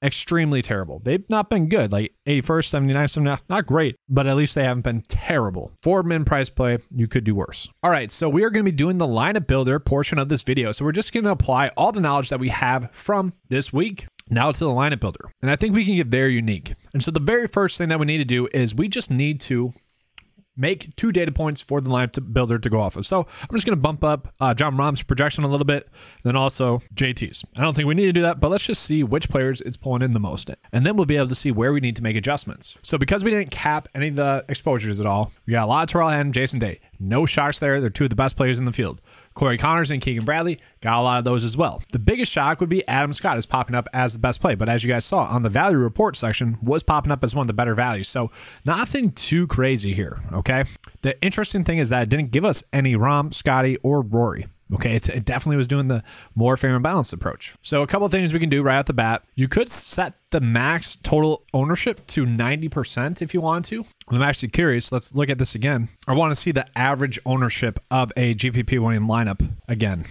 [0.04, 1.00] extremely terrible.
[1.04, 4.84] They've not been good, like 81st, 79, 79, not great, but at least they haven't
[4.84, 5.72] been terrible.
[5.82, 7.68] For min price play, you could do worse.
[7.82, 10.44] All right, so we are going to be doing the lineup builder portion of this
[10.44, 10.72] video.
[10.72, 14.08] So we're just going to apply all the knowledge that we have from this week
[14.30, 15.30] now it's to the lineup builder.
[15.42, 16.74] And I think we can get very unique.
[16.94, 19.40] And so the very first thing that we need to do is we just need
[19.42, 19.74] to
[20.58, 23.06] make two data points for the lineup builder to go off of.
[23.06, 25.90] So I'm just going to bump up uh, Jon Rahm's projection a little bit,
[26.24, 27.44] then also JT's.
[27.56, 29.78] I don't think we need to do that, but let's just see which players it's
[29.78, 30.50] pulling in the most.
[30.72, 32.78] And then we'll be able to see where we need to make adjustments.
[32.84, 35.84] So because we didn't cap any of the exposures at all, we got a lot
[35.84, 36.80] of Tyrrell and Jason Day.
[37.00, 37.82] No shocks there.
[37.82, 39.02] They're two of the best players in the field.
[39.36, 41.84] Corey Conners and Keegan Bradley got a lot of those as well.
[41.92, 44.70] The biggest shock would be Adam Scott is popping up as the best play, but
[44.70, 47.48] as you guys saw on the value report section, was popping up as one of
[47.48, 48.08] the better values.
[48.08, 48.32] So
[48.64, 50.22] nothing too crazy here.
[50.32, 50.64] Okay.
[51.02, 54.48] The interesting thing is that it didn't give us any Rahm, Scotty, or Rory.
[54.74, 57.54] Okay, it, it definitely was doing the more fair and balanced approach.
[57.62, 59.24] So, a couple things we can do right off the bat.
[59.36, 63.86] You could set the max total ownership to 90% if you want to.
[64.10, 64.92] I'm actually curious.
[64.92, 65.90] Let's look at this again.
[66.08, 70.06] I want to see the average ownership of a GPP winning lineup again.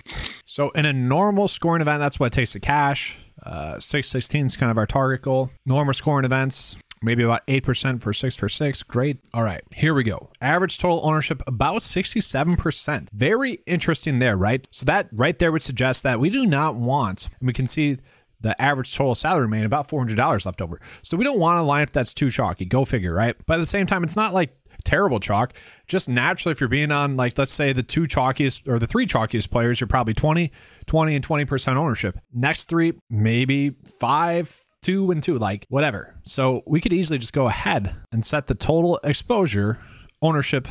[0.45, 3.17] So, in a normal scoring event, that's what it takes to cash.
[3.43, 5.51] Uh, 616 is kind of our target goal.
[5.67, 8.83] Normal scoring events, maybe about 8% for 6 for 6.
[8.85, 9.19] Great.
[9.33, 10.31] All right, here we go.
[10.41, 13.09] Average total ownership about 67%.
[13.13, 14.67] Very interesting there, right?
[14.71, 17.99] So that right there would suggest that we do not want, and we can see
[18.41, 20.81] the average total salary remain about $400 left over.
[21.03, 22.65] So we don't want a lineup that's too chalky.
[22.67, 23.35] Go figure, right?
[23.47, 25.55] But at the same time, it's not like terrible chalk.
[25.87, 29.07] Just naturally, if you're being on, like, let's say the two chalkiest or the three
[29.07, 30.53] chalkiest players, you're probably 20,
[30.87, 32.19] 20, and 20% ownership.
[32.33, 36.15] Next three, maybe five, two, and two, like whatever.
[36.23, 39.79] So we could easily just go ahead and set the total exposure
[40.23, 40.69] ownership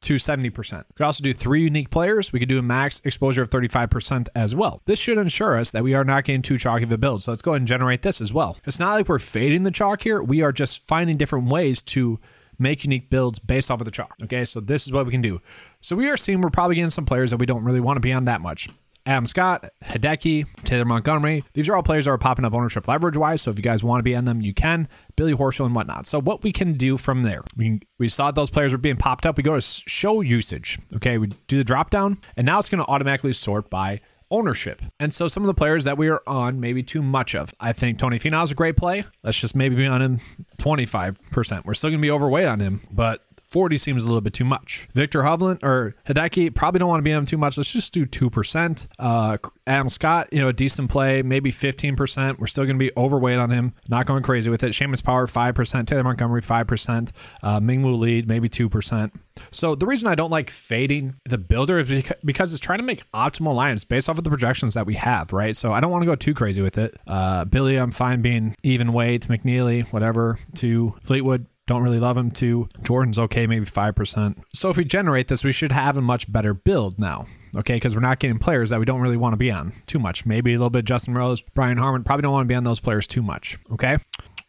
[0.00, 0.52] to 70%.
[0.52, 2.32] We could also do three unique players.
[2.32, 4.82] We could do a max exposure of 35% as well.
[4.84, 7.22] This should ensure us that we are not getting too chalky of a build.
[7.22, 8.58] So let's go ahead and generate this as well.
[8.64, 10.22] It's not like we're fading the chalk here.
[10.22, 12.20] We are just finding different ways to
[12.58, 14.14] make unique builds based off of the chalk.
[14.22, 15.40] Okay, so this is what we can do.
[15.80, 18.00] So we are seeing we're probably getting some players that we don't really want to
[18.00, 18.68] be on that much.
[19.04, 21.44] Adam Scott, Hideki, Taylor Montgomery.
[21.54, 23.42] These are all players that are popping up ownership leverage wise.
[23.42, 24.88] So if you guys want to be on them, you can.
[25.16, 26.06] Billy Horschel and whatnot.
[26.06, 29.26] So what we can do from there, we, we saw those players were being popped
[29.26, 29.36] up.
[29.36, 30.78] We go to show usage.
[30.94, 34.80] Okay, we do the drop down, and now it's going to automatically sort by ownership.
[34.98, 37.54] And so some of the players that we are on maybe too much of.
[37.60, 39.04] I think Tony Finau is a great play.
[39.22, 40.20] Let's just maybe be on him
[40.60, 41.64] 25%.
[41.64, 44.46] We're still going to be overweight on him, but 40 seems a little bit too
[44.46, 44.88] much.
[44.94, 47.58] Viktor Hovland or Hideki probably don't want to be him too much.
[47.58, 48.86] Let's just do 2%.
[48.98, 49.36] Uh,
[49.66, 52.38] Adam Scott, you know, a decent play, maybe 15%.
[52.38, 54.72] We're still going to be overweight on him, not going crazy with it.
[54.72, 55.86] Seamus Power, 5%.
[55.86, 57.10] Taylor Montgomery, 5%.
[57.42, 59.10] Uh, Min Woo Lee, maybe 2%.
[59.50, 63.10] So the reason I don't like fading the builder is because it's trying to make
[63.12, 65.56] optimal lines based off of the projections that we have, right?
[65.56, 66.94] So I don't want to go too crazy with it.
[67.06, 69.28] Uh, Billy, I'm fine being even weight.
[69.28, 70.38] McNealy, whatever.
[70.56, 72.68] To Fleetwood, don't really love him too.
[72.82, 74.36] Jordan's okay, maybe 5%.
[74.54, 77.26] So if we generate this, we should have a much better build now.
[77.56, 79.98] Okay, because we're not getting players that we don't really want to be on too
[79.98, 80.24] much.
[80.24, 82.80] Maybe a little bit Justin Rose, Brian Harman, Probably don't want to be on those
[82.80, 83.58] players too much.
[83.72, 83.98] Okay.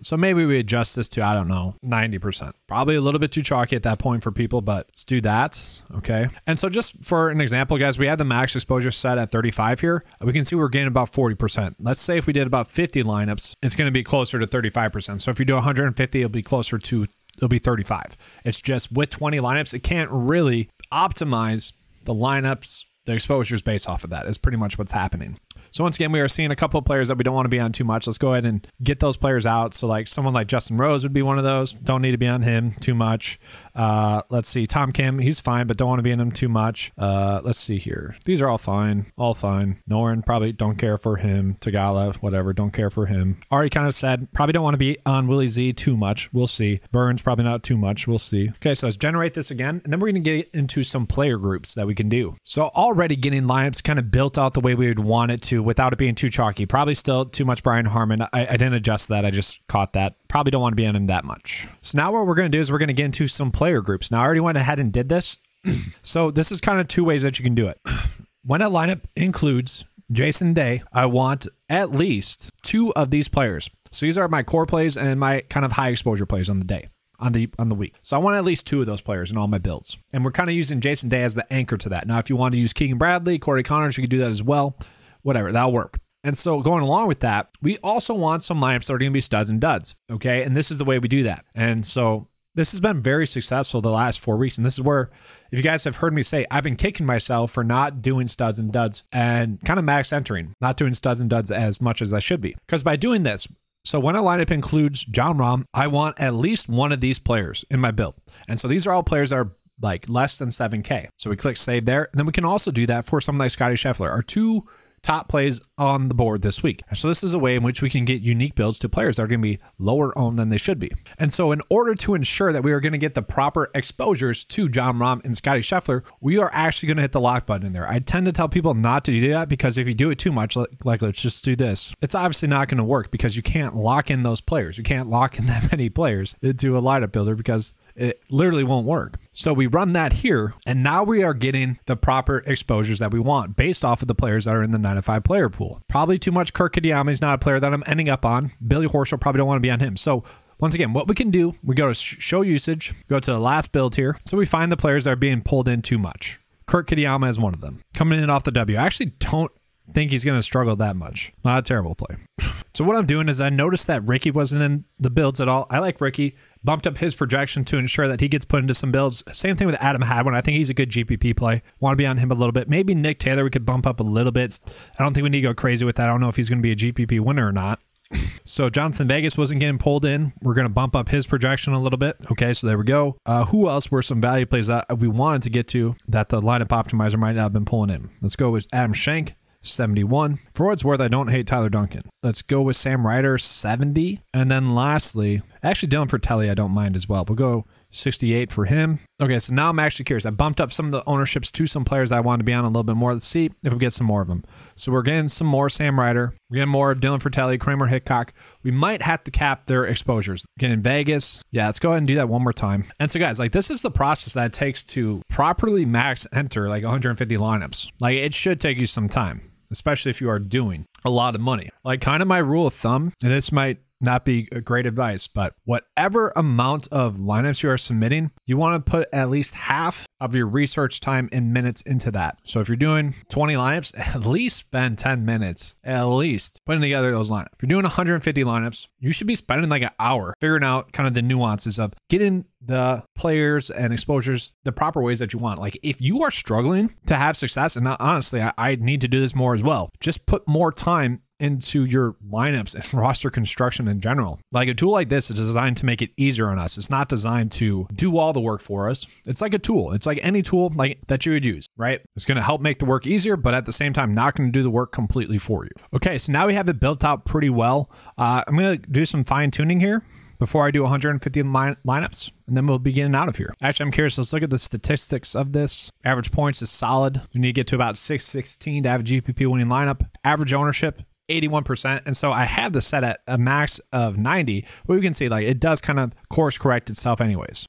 [0.04, 2.54] So maybe we adjust this to, I don't know, 90%.
[2.68, 5.68] Probably a little bit too chalky at that point for people, but let's do that.
[5.96, 6.28] Okay.
[6.46, 9.80] And so just for an example, guys, we had the max exposure set at 35
[9.80, 10.04] here.
[10.22, 11.76] We can see we're getting about 40%.
[11.80, 15.22] Let's say if we did about 50 lineups, it's going to be closer to 35%.
[15.22, 18.18] So if you do 150, it'll be closer to, it'll be 35.
[18.44, 24.04] It's just with 20 lineups, it can't really optimize the lineups the exposures based off
[24.04, 25.38] of that is pretty much what's happening.
[25.74, 27.50] So once again, we are seeing a couple of players that we don't want to
[27.50, 28.06] be on too much.
[28.06, 29.74] Let's go ahead and get those players out.
[29.74, 31.74] So like someone like Justin Rose would be one of those.
[31.74, 33.40] Don't need to be on him too much.
[33.76, 36.50] Uh, let's see, Tom Kim, he's fine, but don't want to be in him too
[36.50, 36.92] much.
[36.98, 38.16] Uh, let's see here.
[38.26, 39.80] These are all fine, all fine.
[39.90, 41.58] Noren, probably don't care for him.
[41.62, 43.40] Theegala, whatever, don't care for him.
[43.52, 46.32] Already kind of said probably don't want to be on Willie Z too much.
[46.34, 46.82] We'll see.
[46.92, 48.08] Burns probably not too much.
[48.08, 48.50] We'll see.
[48.50, 51.38] Okay, so let's generate this again, and then we're going to get into some player
[51.38, 52.36] groups that we can do.
[52.44, 55.64] So already getting lineups kind of built out the way we would want it to
[55.64, 56.66] without it being too chalky.
[56.66, 58.22] Probably still too much Brian Harman.
[58.22, 59.26] I, I didn't adjust that.
[59.26, 60.16] I just caught that.
[60.34, 61.68] Probably don't want to be on him that much.
[61.84, 63.82] So now what we're going to do is we're going to get into some player
[63.82, 64.10] groups.
[64.10, 65.38] Now I already went ahead and did this.
[66.02, 67.80] so this is kind of two ways that you can do it.
[68.44, 73.70] when a lineup includes Jason Day, I want at least two of these players.
[73.92, 76.66] So these are my core plays and my kind of high exposure plays on the
[76.66, 77.94] day on the on the week.
[78.02, 80.00] So I want at least two of those players in all my builds.
[80.14, 82.08] And we're kind of using Jason Day as the anchor to that.
[82.08, 84.42] Now, if you want to use Keegan Bradley, Corey Conners, you can do that as
[84.42, 84.80] well.
[85.22, 86.00] Whatever, that'll work.
[86.24, 89.14] And so going along with that, we also want some lineups that are going to
[89.14, 89.96] be studs and duds.
[90.12, 90.44] Okay.
[90.44, 91.46] And this is the way we do that.
[91.54, 94.58] And so this has been very successful the last four weeks.
[94.58, 95.10] And this is where,
[95.52, 98.60] if you guys have heard me say, I've been kicking myself for not doing studs
[98.60, 102.14] and duds and kind of max entering, not doing studs and duds as much as
[102.14, 102.56] I should be.
[102.66, 103.48] Because by doing this,
[103.86, 107.66] so when a lineup includes Jon Rahm, I want at least one of these players
[107.70, 108.16] in my build.
[108.48, 111.10] And so these are all players that are like less than 7K.
[111.18, 112.08] So we click save there.
[112.12, 114.10] And then we can also do that for someone like Scotty Scheffler.
[114.10, 114.66] Our two
[115.04, 116.82] top plays on the board this week.
[116.94, 119.24] So this is a way in which we can get unique builds to players that
[119.24, 120.92] are going to be lower owned than they should be.
[121.20, 124.46] And so in order to ensure that we are going to get the proper exposures
[124.46, 127.68] to Jon Rahm and Scotty Scheffler, we are actually going to hit the lock button
[127.68, 127.88] in there.
[127.88, 130.32] I tend to tell people not to do that because if you do it too
[130.32, 133.44] much, like, like let's just do this, it's obviously not going to work because you
[133.44, 134.78] can't lock in those players.
[134.78, 138.86] You can't lock in that many players into a lineup builder because it literally won't
[138.86, 139.18] work.
[139.34, 143.20] So we run that here, and now we are getting the proper exposures that we
[143.20, 145.82] want based off of the players that are in the 9 to 5 player pool.
[145.88, 148.52] Probably too much Kirk Kitayama is not a player that I'm ending up on.
[148.66, 149.98] Billy Horschel probably don't want to be on him.
[149.98, 150.24] So
[150.60, 153.72] once again, what we can do, we go to show usage, go to the last
[153.72, 154.18] build here.
[154.26, 156.40] So we find the players that are being pulled in too much.
[156.68, 157.82] Kurt Kitayama is one of them.
[157.94, 158.78] Coming in off the W.
[158.78, 159.52] I actually don't
[159.92, 161.34] think he's going to struggle that much.
[161.44, 162.18] Not a terrible play.
[162.76, 165.68] So what I'm doing is I noticed that Rickie wasn't in the builds at all.
[165.70, 166.36] I like Rickie.
[166.64, 169.24] Bumped up his projection to ensure that he gets put into some builds.
[169.34, 170.34] Same thing with Adam Hadwin.
[170.34, 171.62] I think he's a good GPP play.
[171.80, 172.70] Want to be on him a little bit.
[172.70, 174.60] Maybe Nick Taylor we could bump up a little bit.
[174.98, 176.06] I don't think we need to go crazy with that.
[176.06, 177.80] I don't know if he's going to be a GPP winner or not.
[178.46, 180.34] So Jhonattan Vegas wasn't getting pulled in.
[180.42, 182.18] We're going to bump up his projection a little bit.
[182.30, 183.16] Okay, so there we go.
[183.26, 186.42] Uh, who else were some value plays that we wanted to get to that the
[186.42, 188.10] lineup optimizer might not have been pulling in?
[188.22, 189.36] Let's go with Adam Schenk.
[189.64, 190.40] 71.
[190.54, 192.04] For what it's worth, I don't hate Tyler Duncan.
[192.22, 194.20] Let's go with Sam Ryder, 70.
[194.34, 197.26] And then lastly, actually Dylan Frittelli, I don't mind as well.
[197.28, 199.00] We'll go 68 for him.
[199.22, 200.26] Okay, so now I'm actually curious.
[200.26, 202.66] I bumped up some of the ownerships to some players I want to be on
[202.66, 203.14] a little bit more.
[203.14, 204.44] Let's see if we get some more of them.
[204.76, 206.34] So we're getting some more Sam Ryder.
[206.50, 208.34] We're getting more of Dylan Frittelli, Kramer Hickok.
[208.64, 210.46] We might have to cap their exposures.
[210.60, 211.42] Getting Vegas.
[211.52, 212.86] Yeah, let's go ahead and do that one more time.
[213.00, 216.70] And so, guys, like this is the process that it takes to properly max enter
[216.70, 217.92] like 150 lineups.
[218.00, 221.42] Like it should take you some time especially if you are doing a lot of
[221.42, 221.70] money.
[221.84, 225.56] Like, kind of my rule of thumb, and this might not be great advice, but
[225.66, 230.36] whatever amount of lineups you are submitting, you want to put at least half of
[230.36, 232.40] your research time in minutes into that.
[232.44, 237.12] So if you're doing 20 lineups, at least spend 10 minutes, at least putting together
[237.12, 237.54] those lineups.
[237.54, 241.08] If you're doing 150 lineups, you should be spending like an hour figuring out kind
[241.08, 245.60] of the nuances of getting the players and exposures the proper ways that you want.
[245.60, 249.20] Like if you are struggling to have success, and honestly, I, I need to do
[249.20, 254.02] this more as well, just put more time into your lineups and roster construction in
[254.02, 254.40] general.
[254.52, 256.78] Like a tool like this is designed to make it easier on us.
[256.78, 259.06] It's not designed to do all the work for us.
[259.28, 259.94] It's like a tool.
[259.94, 262.02] It's like any tool like that you would use, right?
[262.16, 264.52] It's going to help make the work easier, but at the same time, not going
[264.52, 265.72] to do the work completely for you.
[265.94, 267.92] Okay, so now we have it built out pretty well.
[268.18, 270.04] Uh, I'm going to do some fine tuning here
[270.40, 273.54] before I do 150 line- lineups, and then we'll be getting out of here.
[273.62, 274.18] Actually, I'm curious.
[274.18, 275.90] Let's look at the statistics of this.
[276.04, 277.22] Average points is solid.
[277.34, 280.10] We need to get to about 616 to have a GPP winning lineup.
[280.24, 282.02] Average ownership 81%.
[282.06, 285.30] And so I have this set at a max of 90, but we can see
[285.30, 287.68] like it does kind of course correct itself anyways.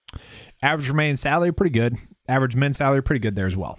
[0.63, 1.97] Average remaining salary, pretty good.
[2.29, 3.79] Average min salary, pretty good there as well.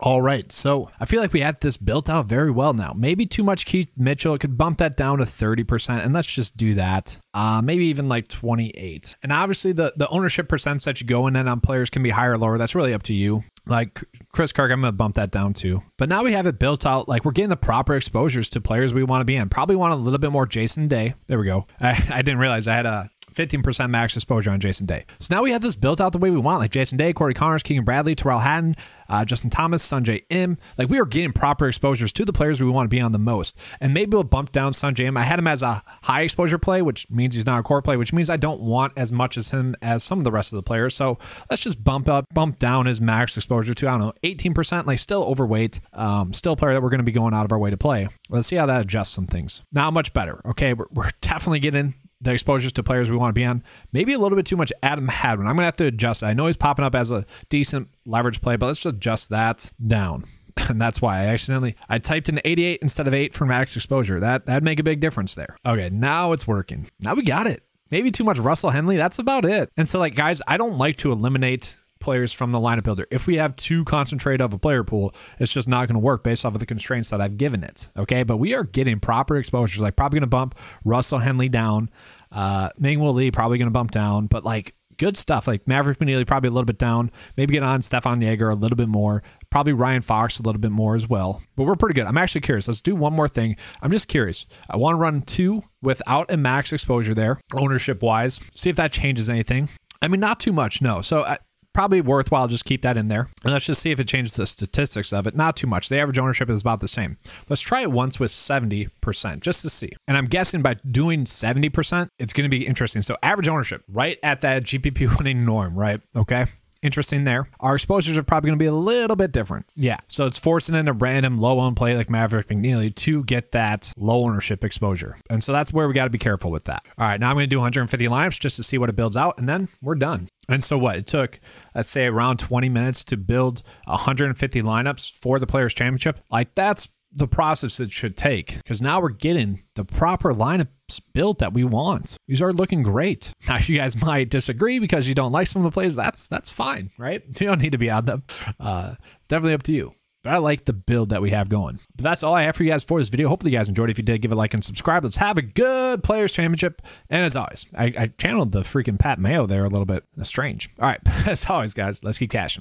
[0.00, 0.50] All right.
[0.52, 2.92] So I feel like we had this built out very well now.
[2.96, 4.34] Maybe too much Keith Mitchell.
[4.34, 6.04] It could bump that down to 30%.
[6.04, 7.18] And let's just do that.
[7.34, 9.16] Uh, maybe even like 28.
[9.22, 12.32] And obviously the, the ownership percents that you go in on players can be higher
[12.32, 12.58] or lower.
[12.58, 13.42] That's really up to you.
[13.66, 15.82] Like Chris Kirk, I'm going to bump that down too.
[15.98, 17.08] But now we have it built out.
[17.08, 19.48] Like we're getting the proper exposures to players we want to be in.
[19.48, 21.14] Probably want a little bit more Jason Day.
[21.26, 21.66] There we go.
[21.80, 25.04] I, I didn't realize I had a 15% max exposure on Jason Day.
[25.20, 27.34] So now we have this built out the way we want, like Jason Day, Corey
[27.34, 28.76] Conners, Keegan Bradley, Tyrrell Hatton,
[29.08, 30.58] uh, Justin Thomas, Sungjae Im.
[30.76, 33.18] Like we are getting proper exposures to the players we want to be on the
[33.18, 33.60] most.
[33.80, 35.16] And maybe we'll bump down Sungjae Im.
[35.16, 37.96] I had him as a high exposure play, which means he's not a core play,
[37.96, 40.56] which means I don't want as much as him as some of the rest of
[40.56, 40.94] the players.
[40.94, 41.18] So
[41.50, 44.86] let's just bump up, bump down his max exposure to, I don't know, 18%.
[44.86, 47.58] Like still overweight, um, still player that we're going to be going out of our
[47.58, 48.08] way to play.
[48.28, 49.62] Let's see how that adjusts some things.
[49.72, 50.40] Not much better.
[50.44, 53.62] Okay, we're, we're definitely getting the exposures to players we want to be on.
[53.92, 55.46] Maybe a little bit too much Adam Hadwin.
[55.46, 56.24] I'm going to have to adjust.
[56.24, 59.70] I know he's popping up as a decent leverage play, but let's just adjust that
[59.86, 60.24] down.
[60.68, 64.18] And that's why I accidentally I typed in 88 instead of 8 for max exposure.
[64.18, 65.56] That that'd make a big difference there.
[65.64, 66.90] Okay, now it's working.
[66.98, 67.62] Now we got it.
[67.92, 68.96] Maybe too much Russell Henley.
[68.96, 69.70] That's about it.
[69.76, 73.06] And so like guys, I don't like to eliminate players from the lineup builder.
[73.10, 76.24] If we have too concentrated of a player pool, it's just not going to work
[76.24, 77.88] based off of the constraints that I've given it.
[77.96, 79.80] Okay, but we are getting proper exposures.
[79.80, 81.90] Like probably going to bump Russell Henley down.
[82.30, 85.46] Uh, Min Woo Lee probably going to bump down, but like good stuff.
[85.46, 87.10] Like Maverick McNealy probably a little bit down.
[87.36, 89.22] Maybe get on Stephan Jaeger a little bit more.
[89.50, 91.40] Probably Ryan Fox a little bit more as well.
[91.56, 92.06] But we're pretty good.
[92.06, 92.68] I'm actually curious.
[92.68, 93.56] Let's do one more thing.
[93.80, 94.46] I'm just curious.
[94.68, 98.40] I want to run two without a max exposure there, ownership wise.
[98.54, 99.68] See if that changes anything.
[100.02, 101.00] I mean, not too much, no.
[101.00, 101.38] So I,
[101.78, 103.28] probably worthwhile just keep that in there.
[103.44, 105.36] And let's just see if it changes the statistics of it.
[105.36, 105.88] Not too much.
[105.88, 107.18] The average ownership is about the same.
[107.48, 109.92] Let's try it once with 70% just to see.
[110.08, 113.02] And I'm guessing by doing 70%, it's going to be interesting.
[113.02, 116.00] So average ownership right at that GPP winning norm, right?
[116.16, 116.46] Okay
[116.82, 117.48] interesting there.
[117.60, 119.66] Our exposures are probably going to be a little bit different.
[119.74, 119.98] Yeah.
[120.08, 123.92] So it's forcing in a random low owned play like Maverick McNealy to get that
[123.96, 125.18] low ownership exposure.
[125.30, 126.86] And so that's where we got to be careful with that.
[126.98, 127.20] All right.
[127.20, 129.38] Now I'm going to do 150 lineups just to see what it builds out.
[129.38, 130.28] And then we're done.
[130.48, 130.96] And so what?
[130.96, 131.40] It took,
[131.74, 136.20] let's say, around 20 minutes to build 150 lineups for the Players' Championship.
[136.30, 140.68] Like that's the process it should take because now we're getting the proper lineups
[141.12, 142.16] built that we want.
[142.26, 143.32] These are looking great.
[143.48, 145.96] Now you guys might disagree because you don't like some of the plays.
[145.96, 147.22] That's that's fine, right?
[147.40, 148.24] You don't need to be on them.
[148.60, 148.94] Uh,
[149.28, 149.94] definitely up to you.
[150.24, 151.78] But I like the build that we have going.
[151.94, 153.28] But that's all I have for you guys for this video.
[153.28, 153.88] Hopefully you guys enjoyed.
[153.88, 155.04] If you did, give a like and subscribe.
[155.04, 156.82] Let's have a good Players Championship.
[157.08, 160.04] And as always, I, I channeled the freaking Pat Mayo there a little bit.
[160.16, 160.68] That's strange.
[160.80, 161.00] All right.
[161.26, 162.56] As always, guys, let's keep cashing.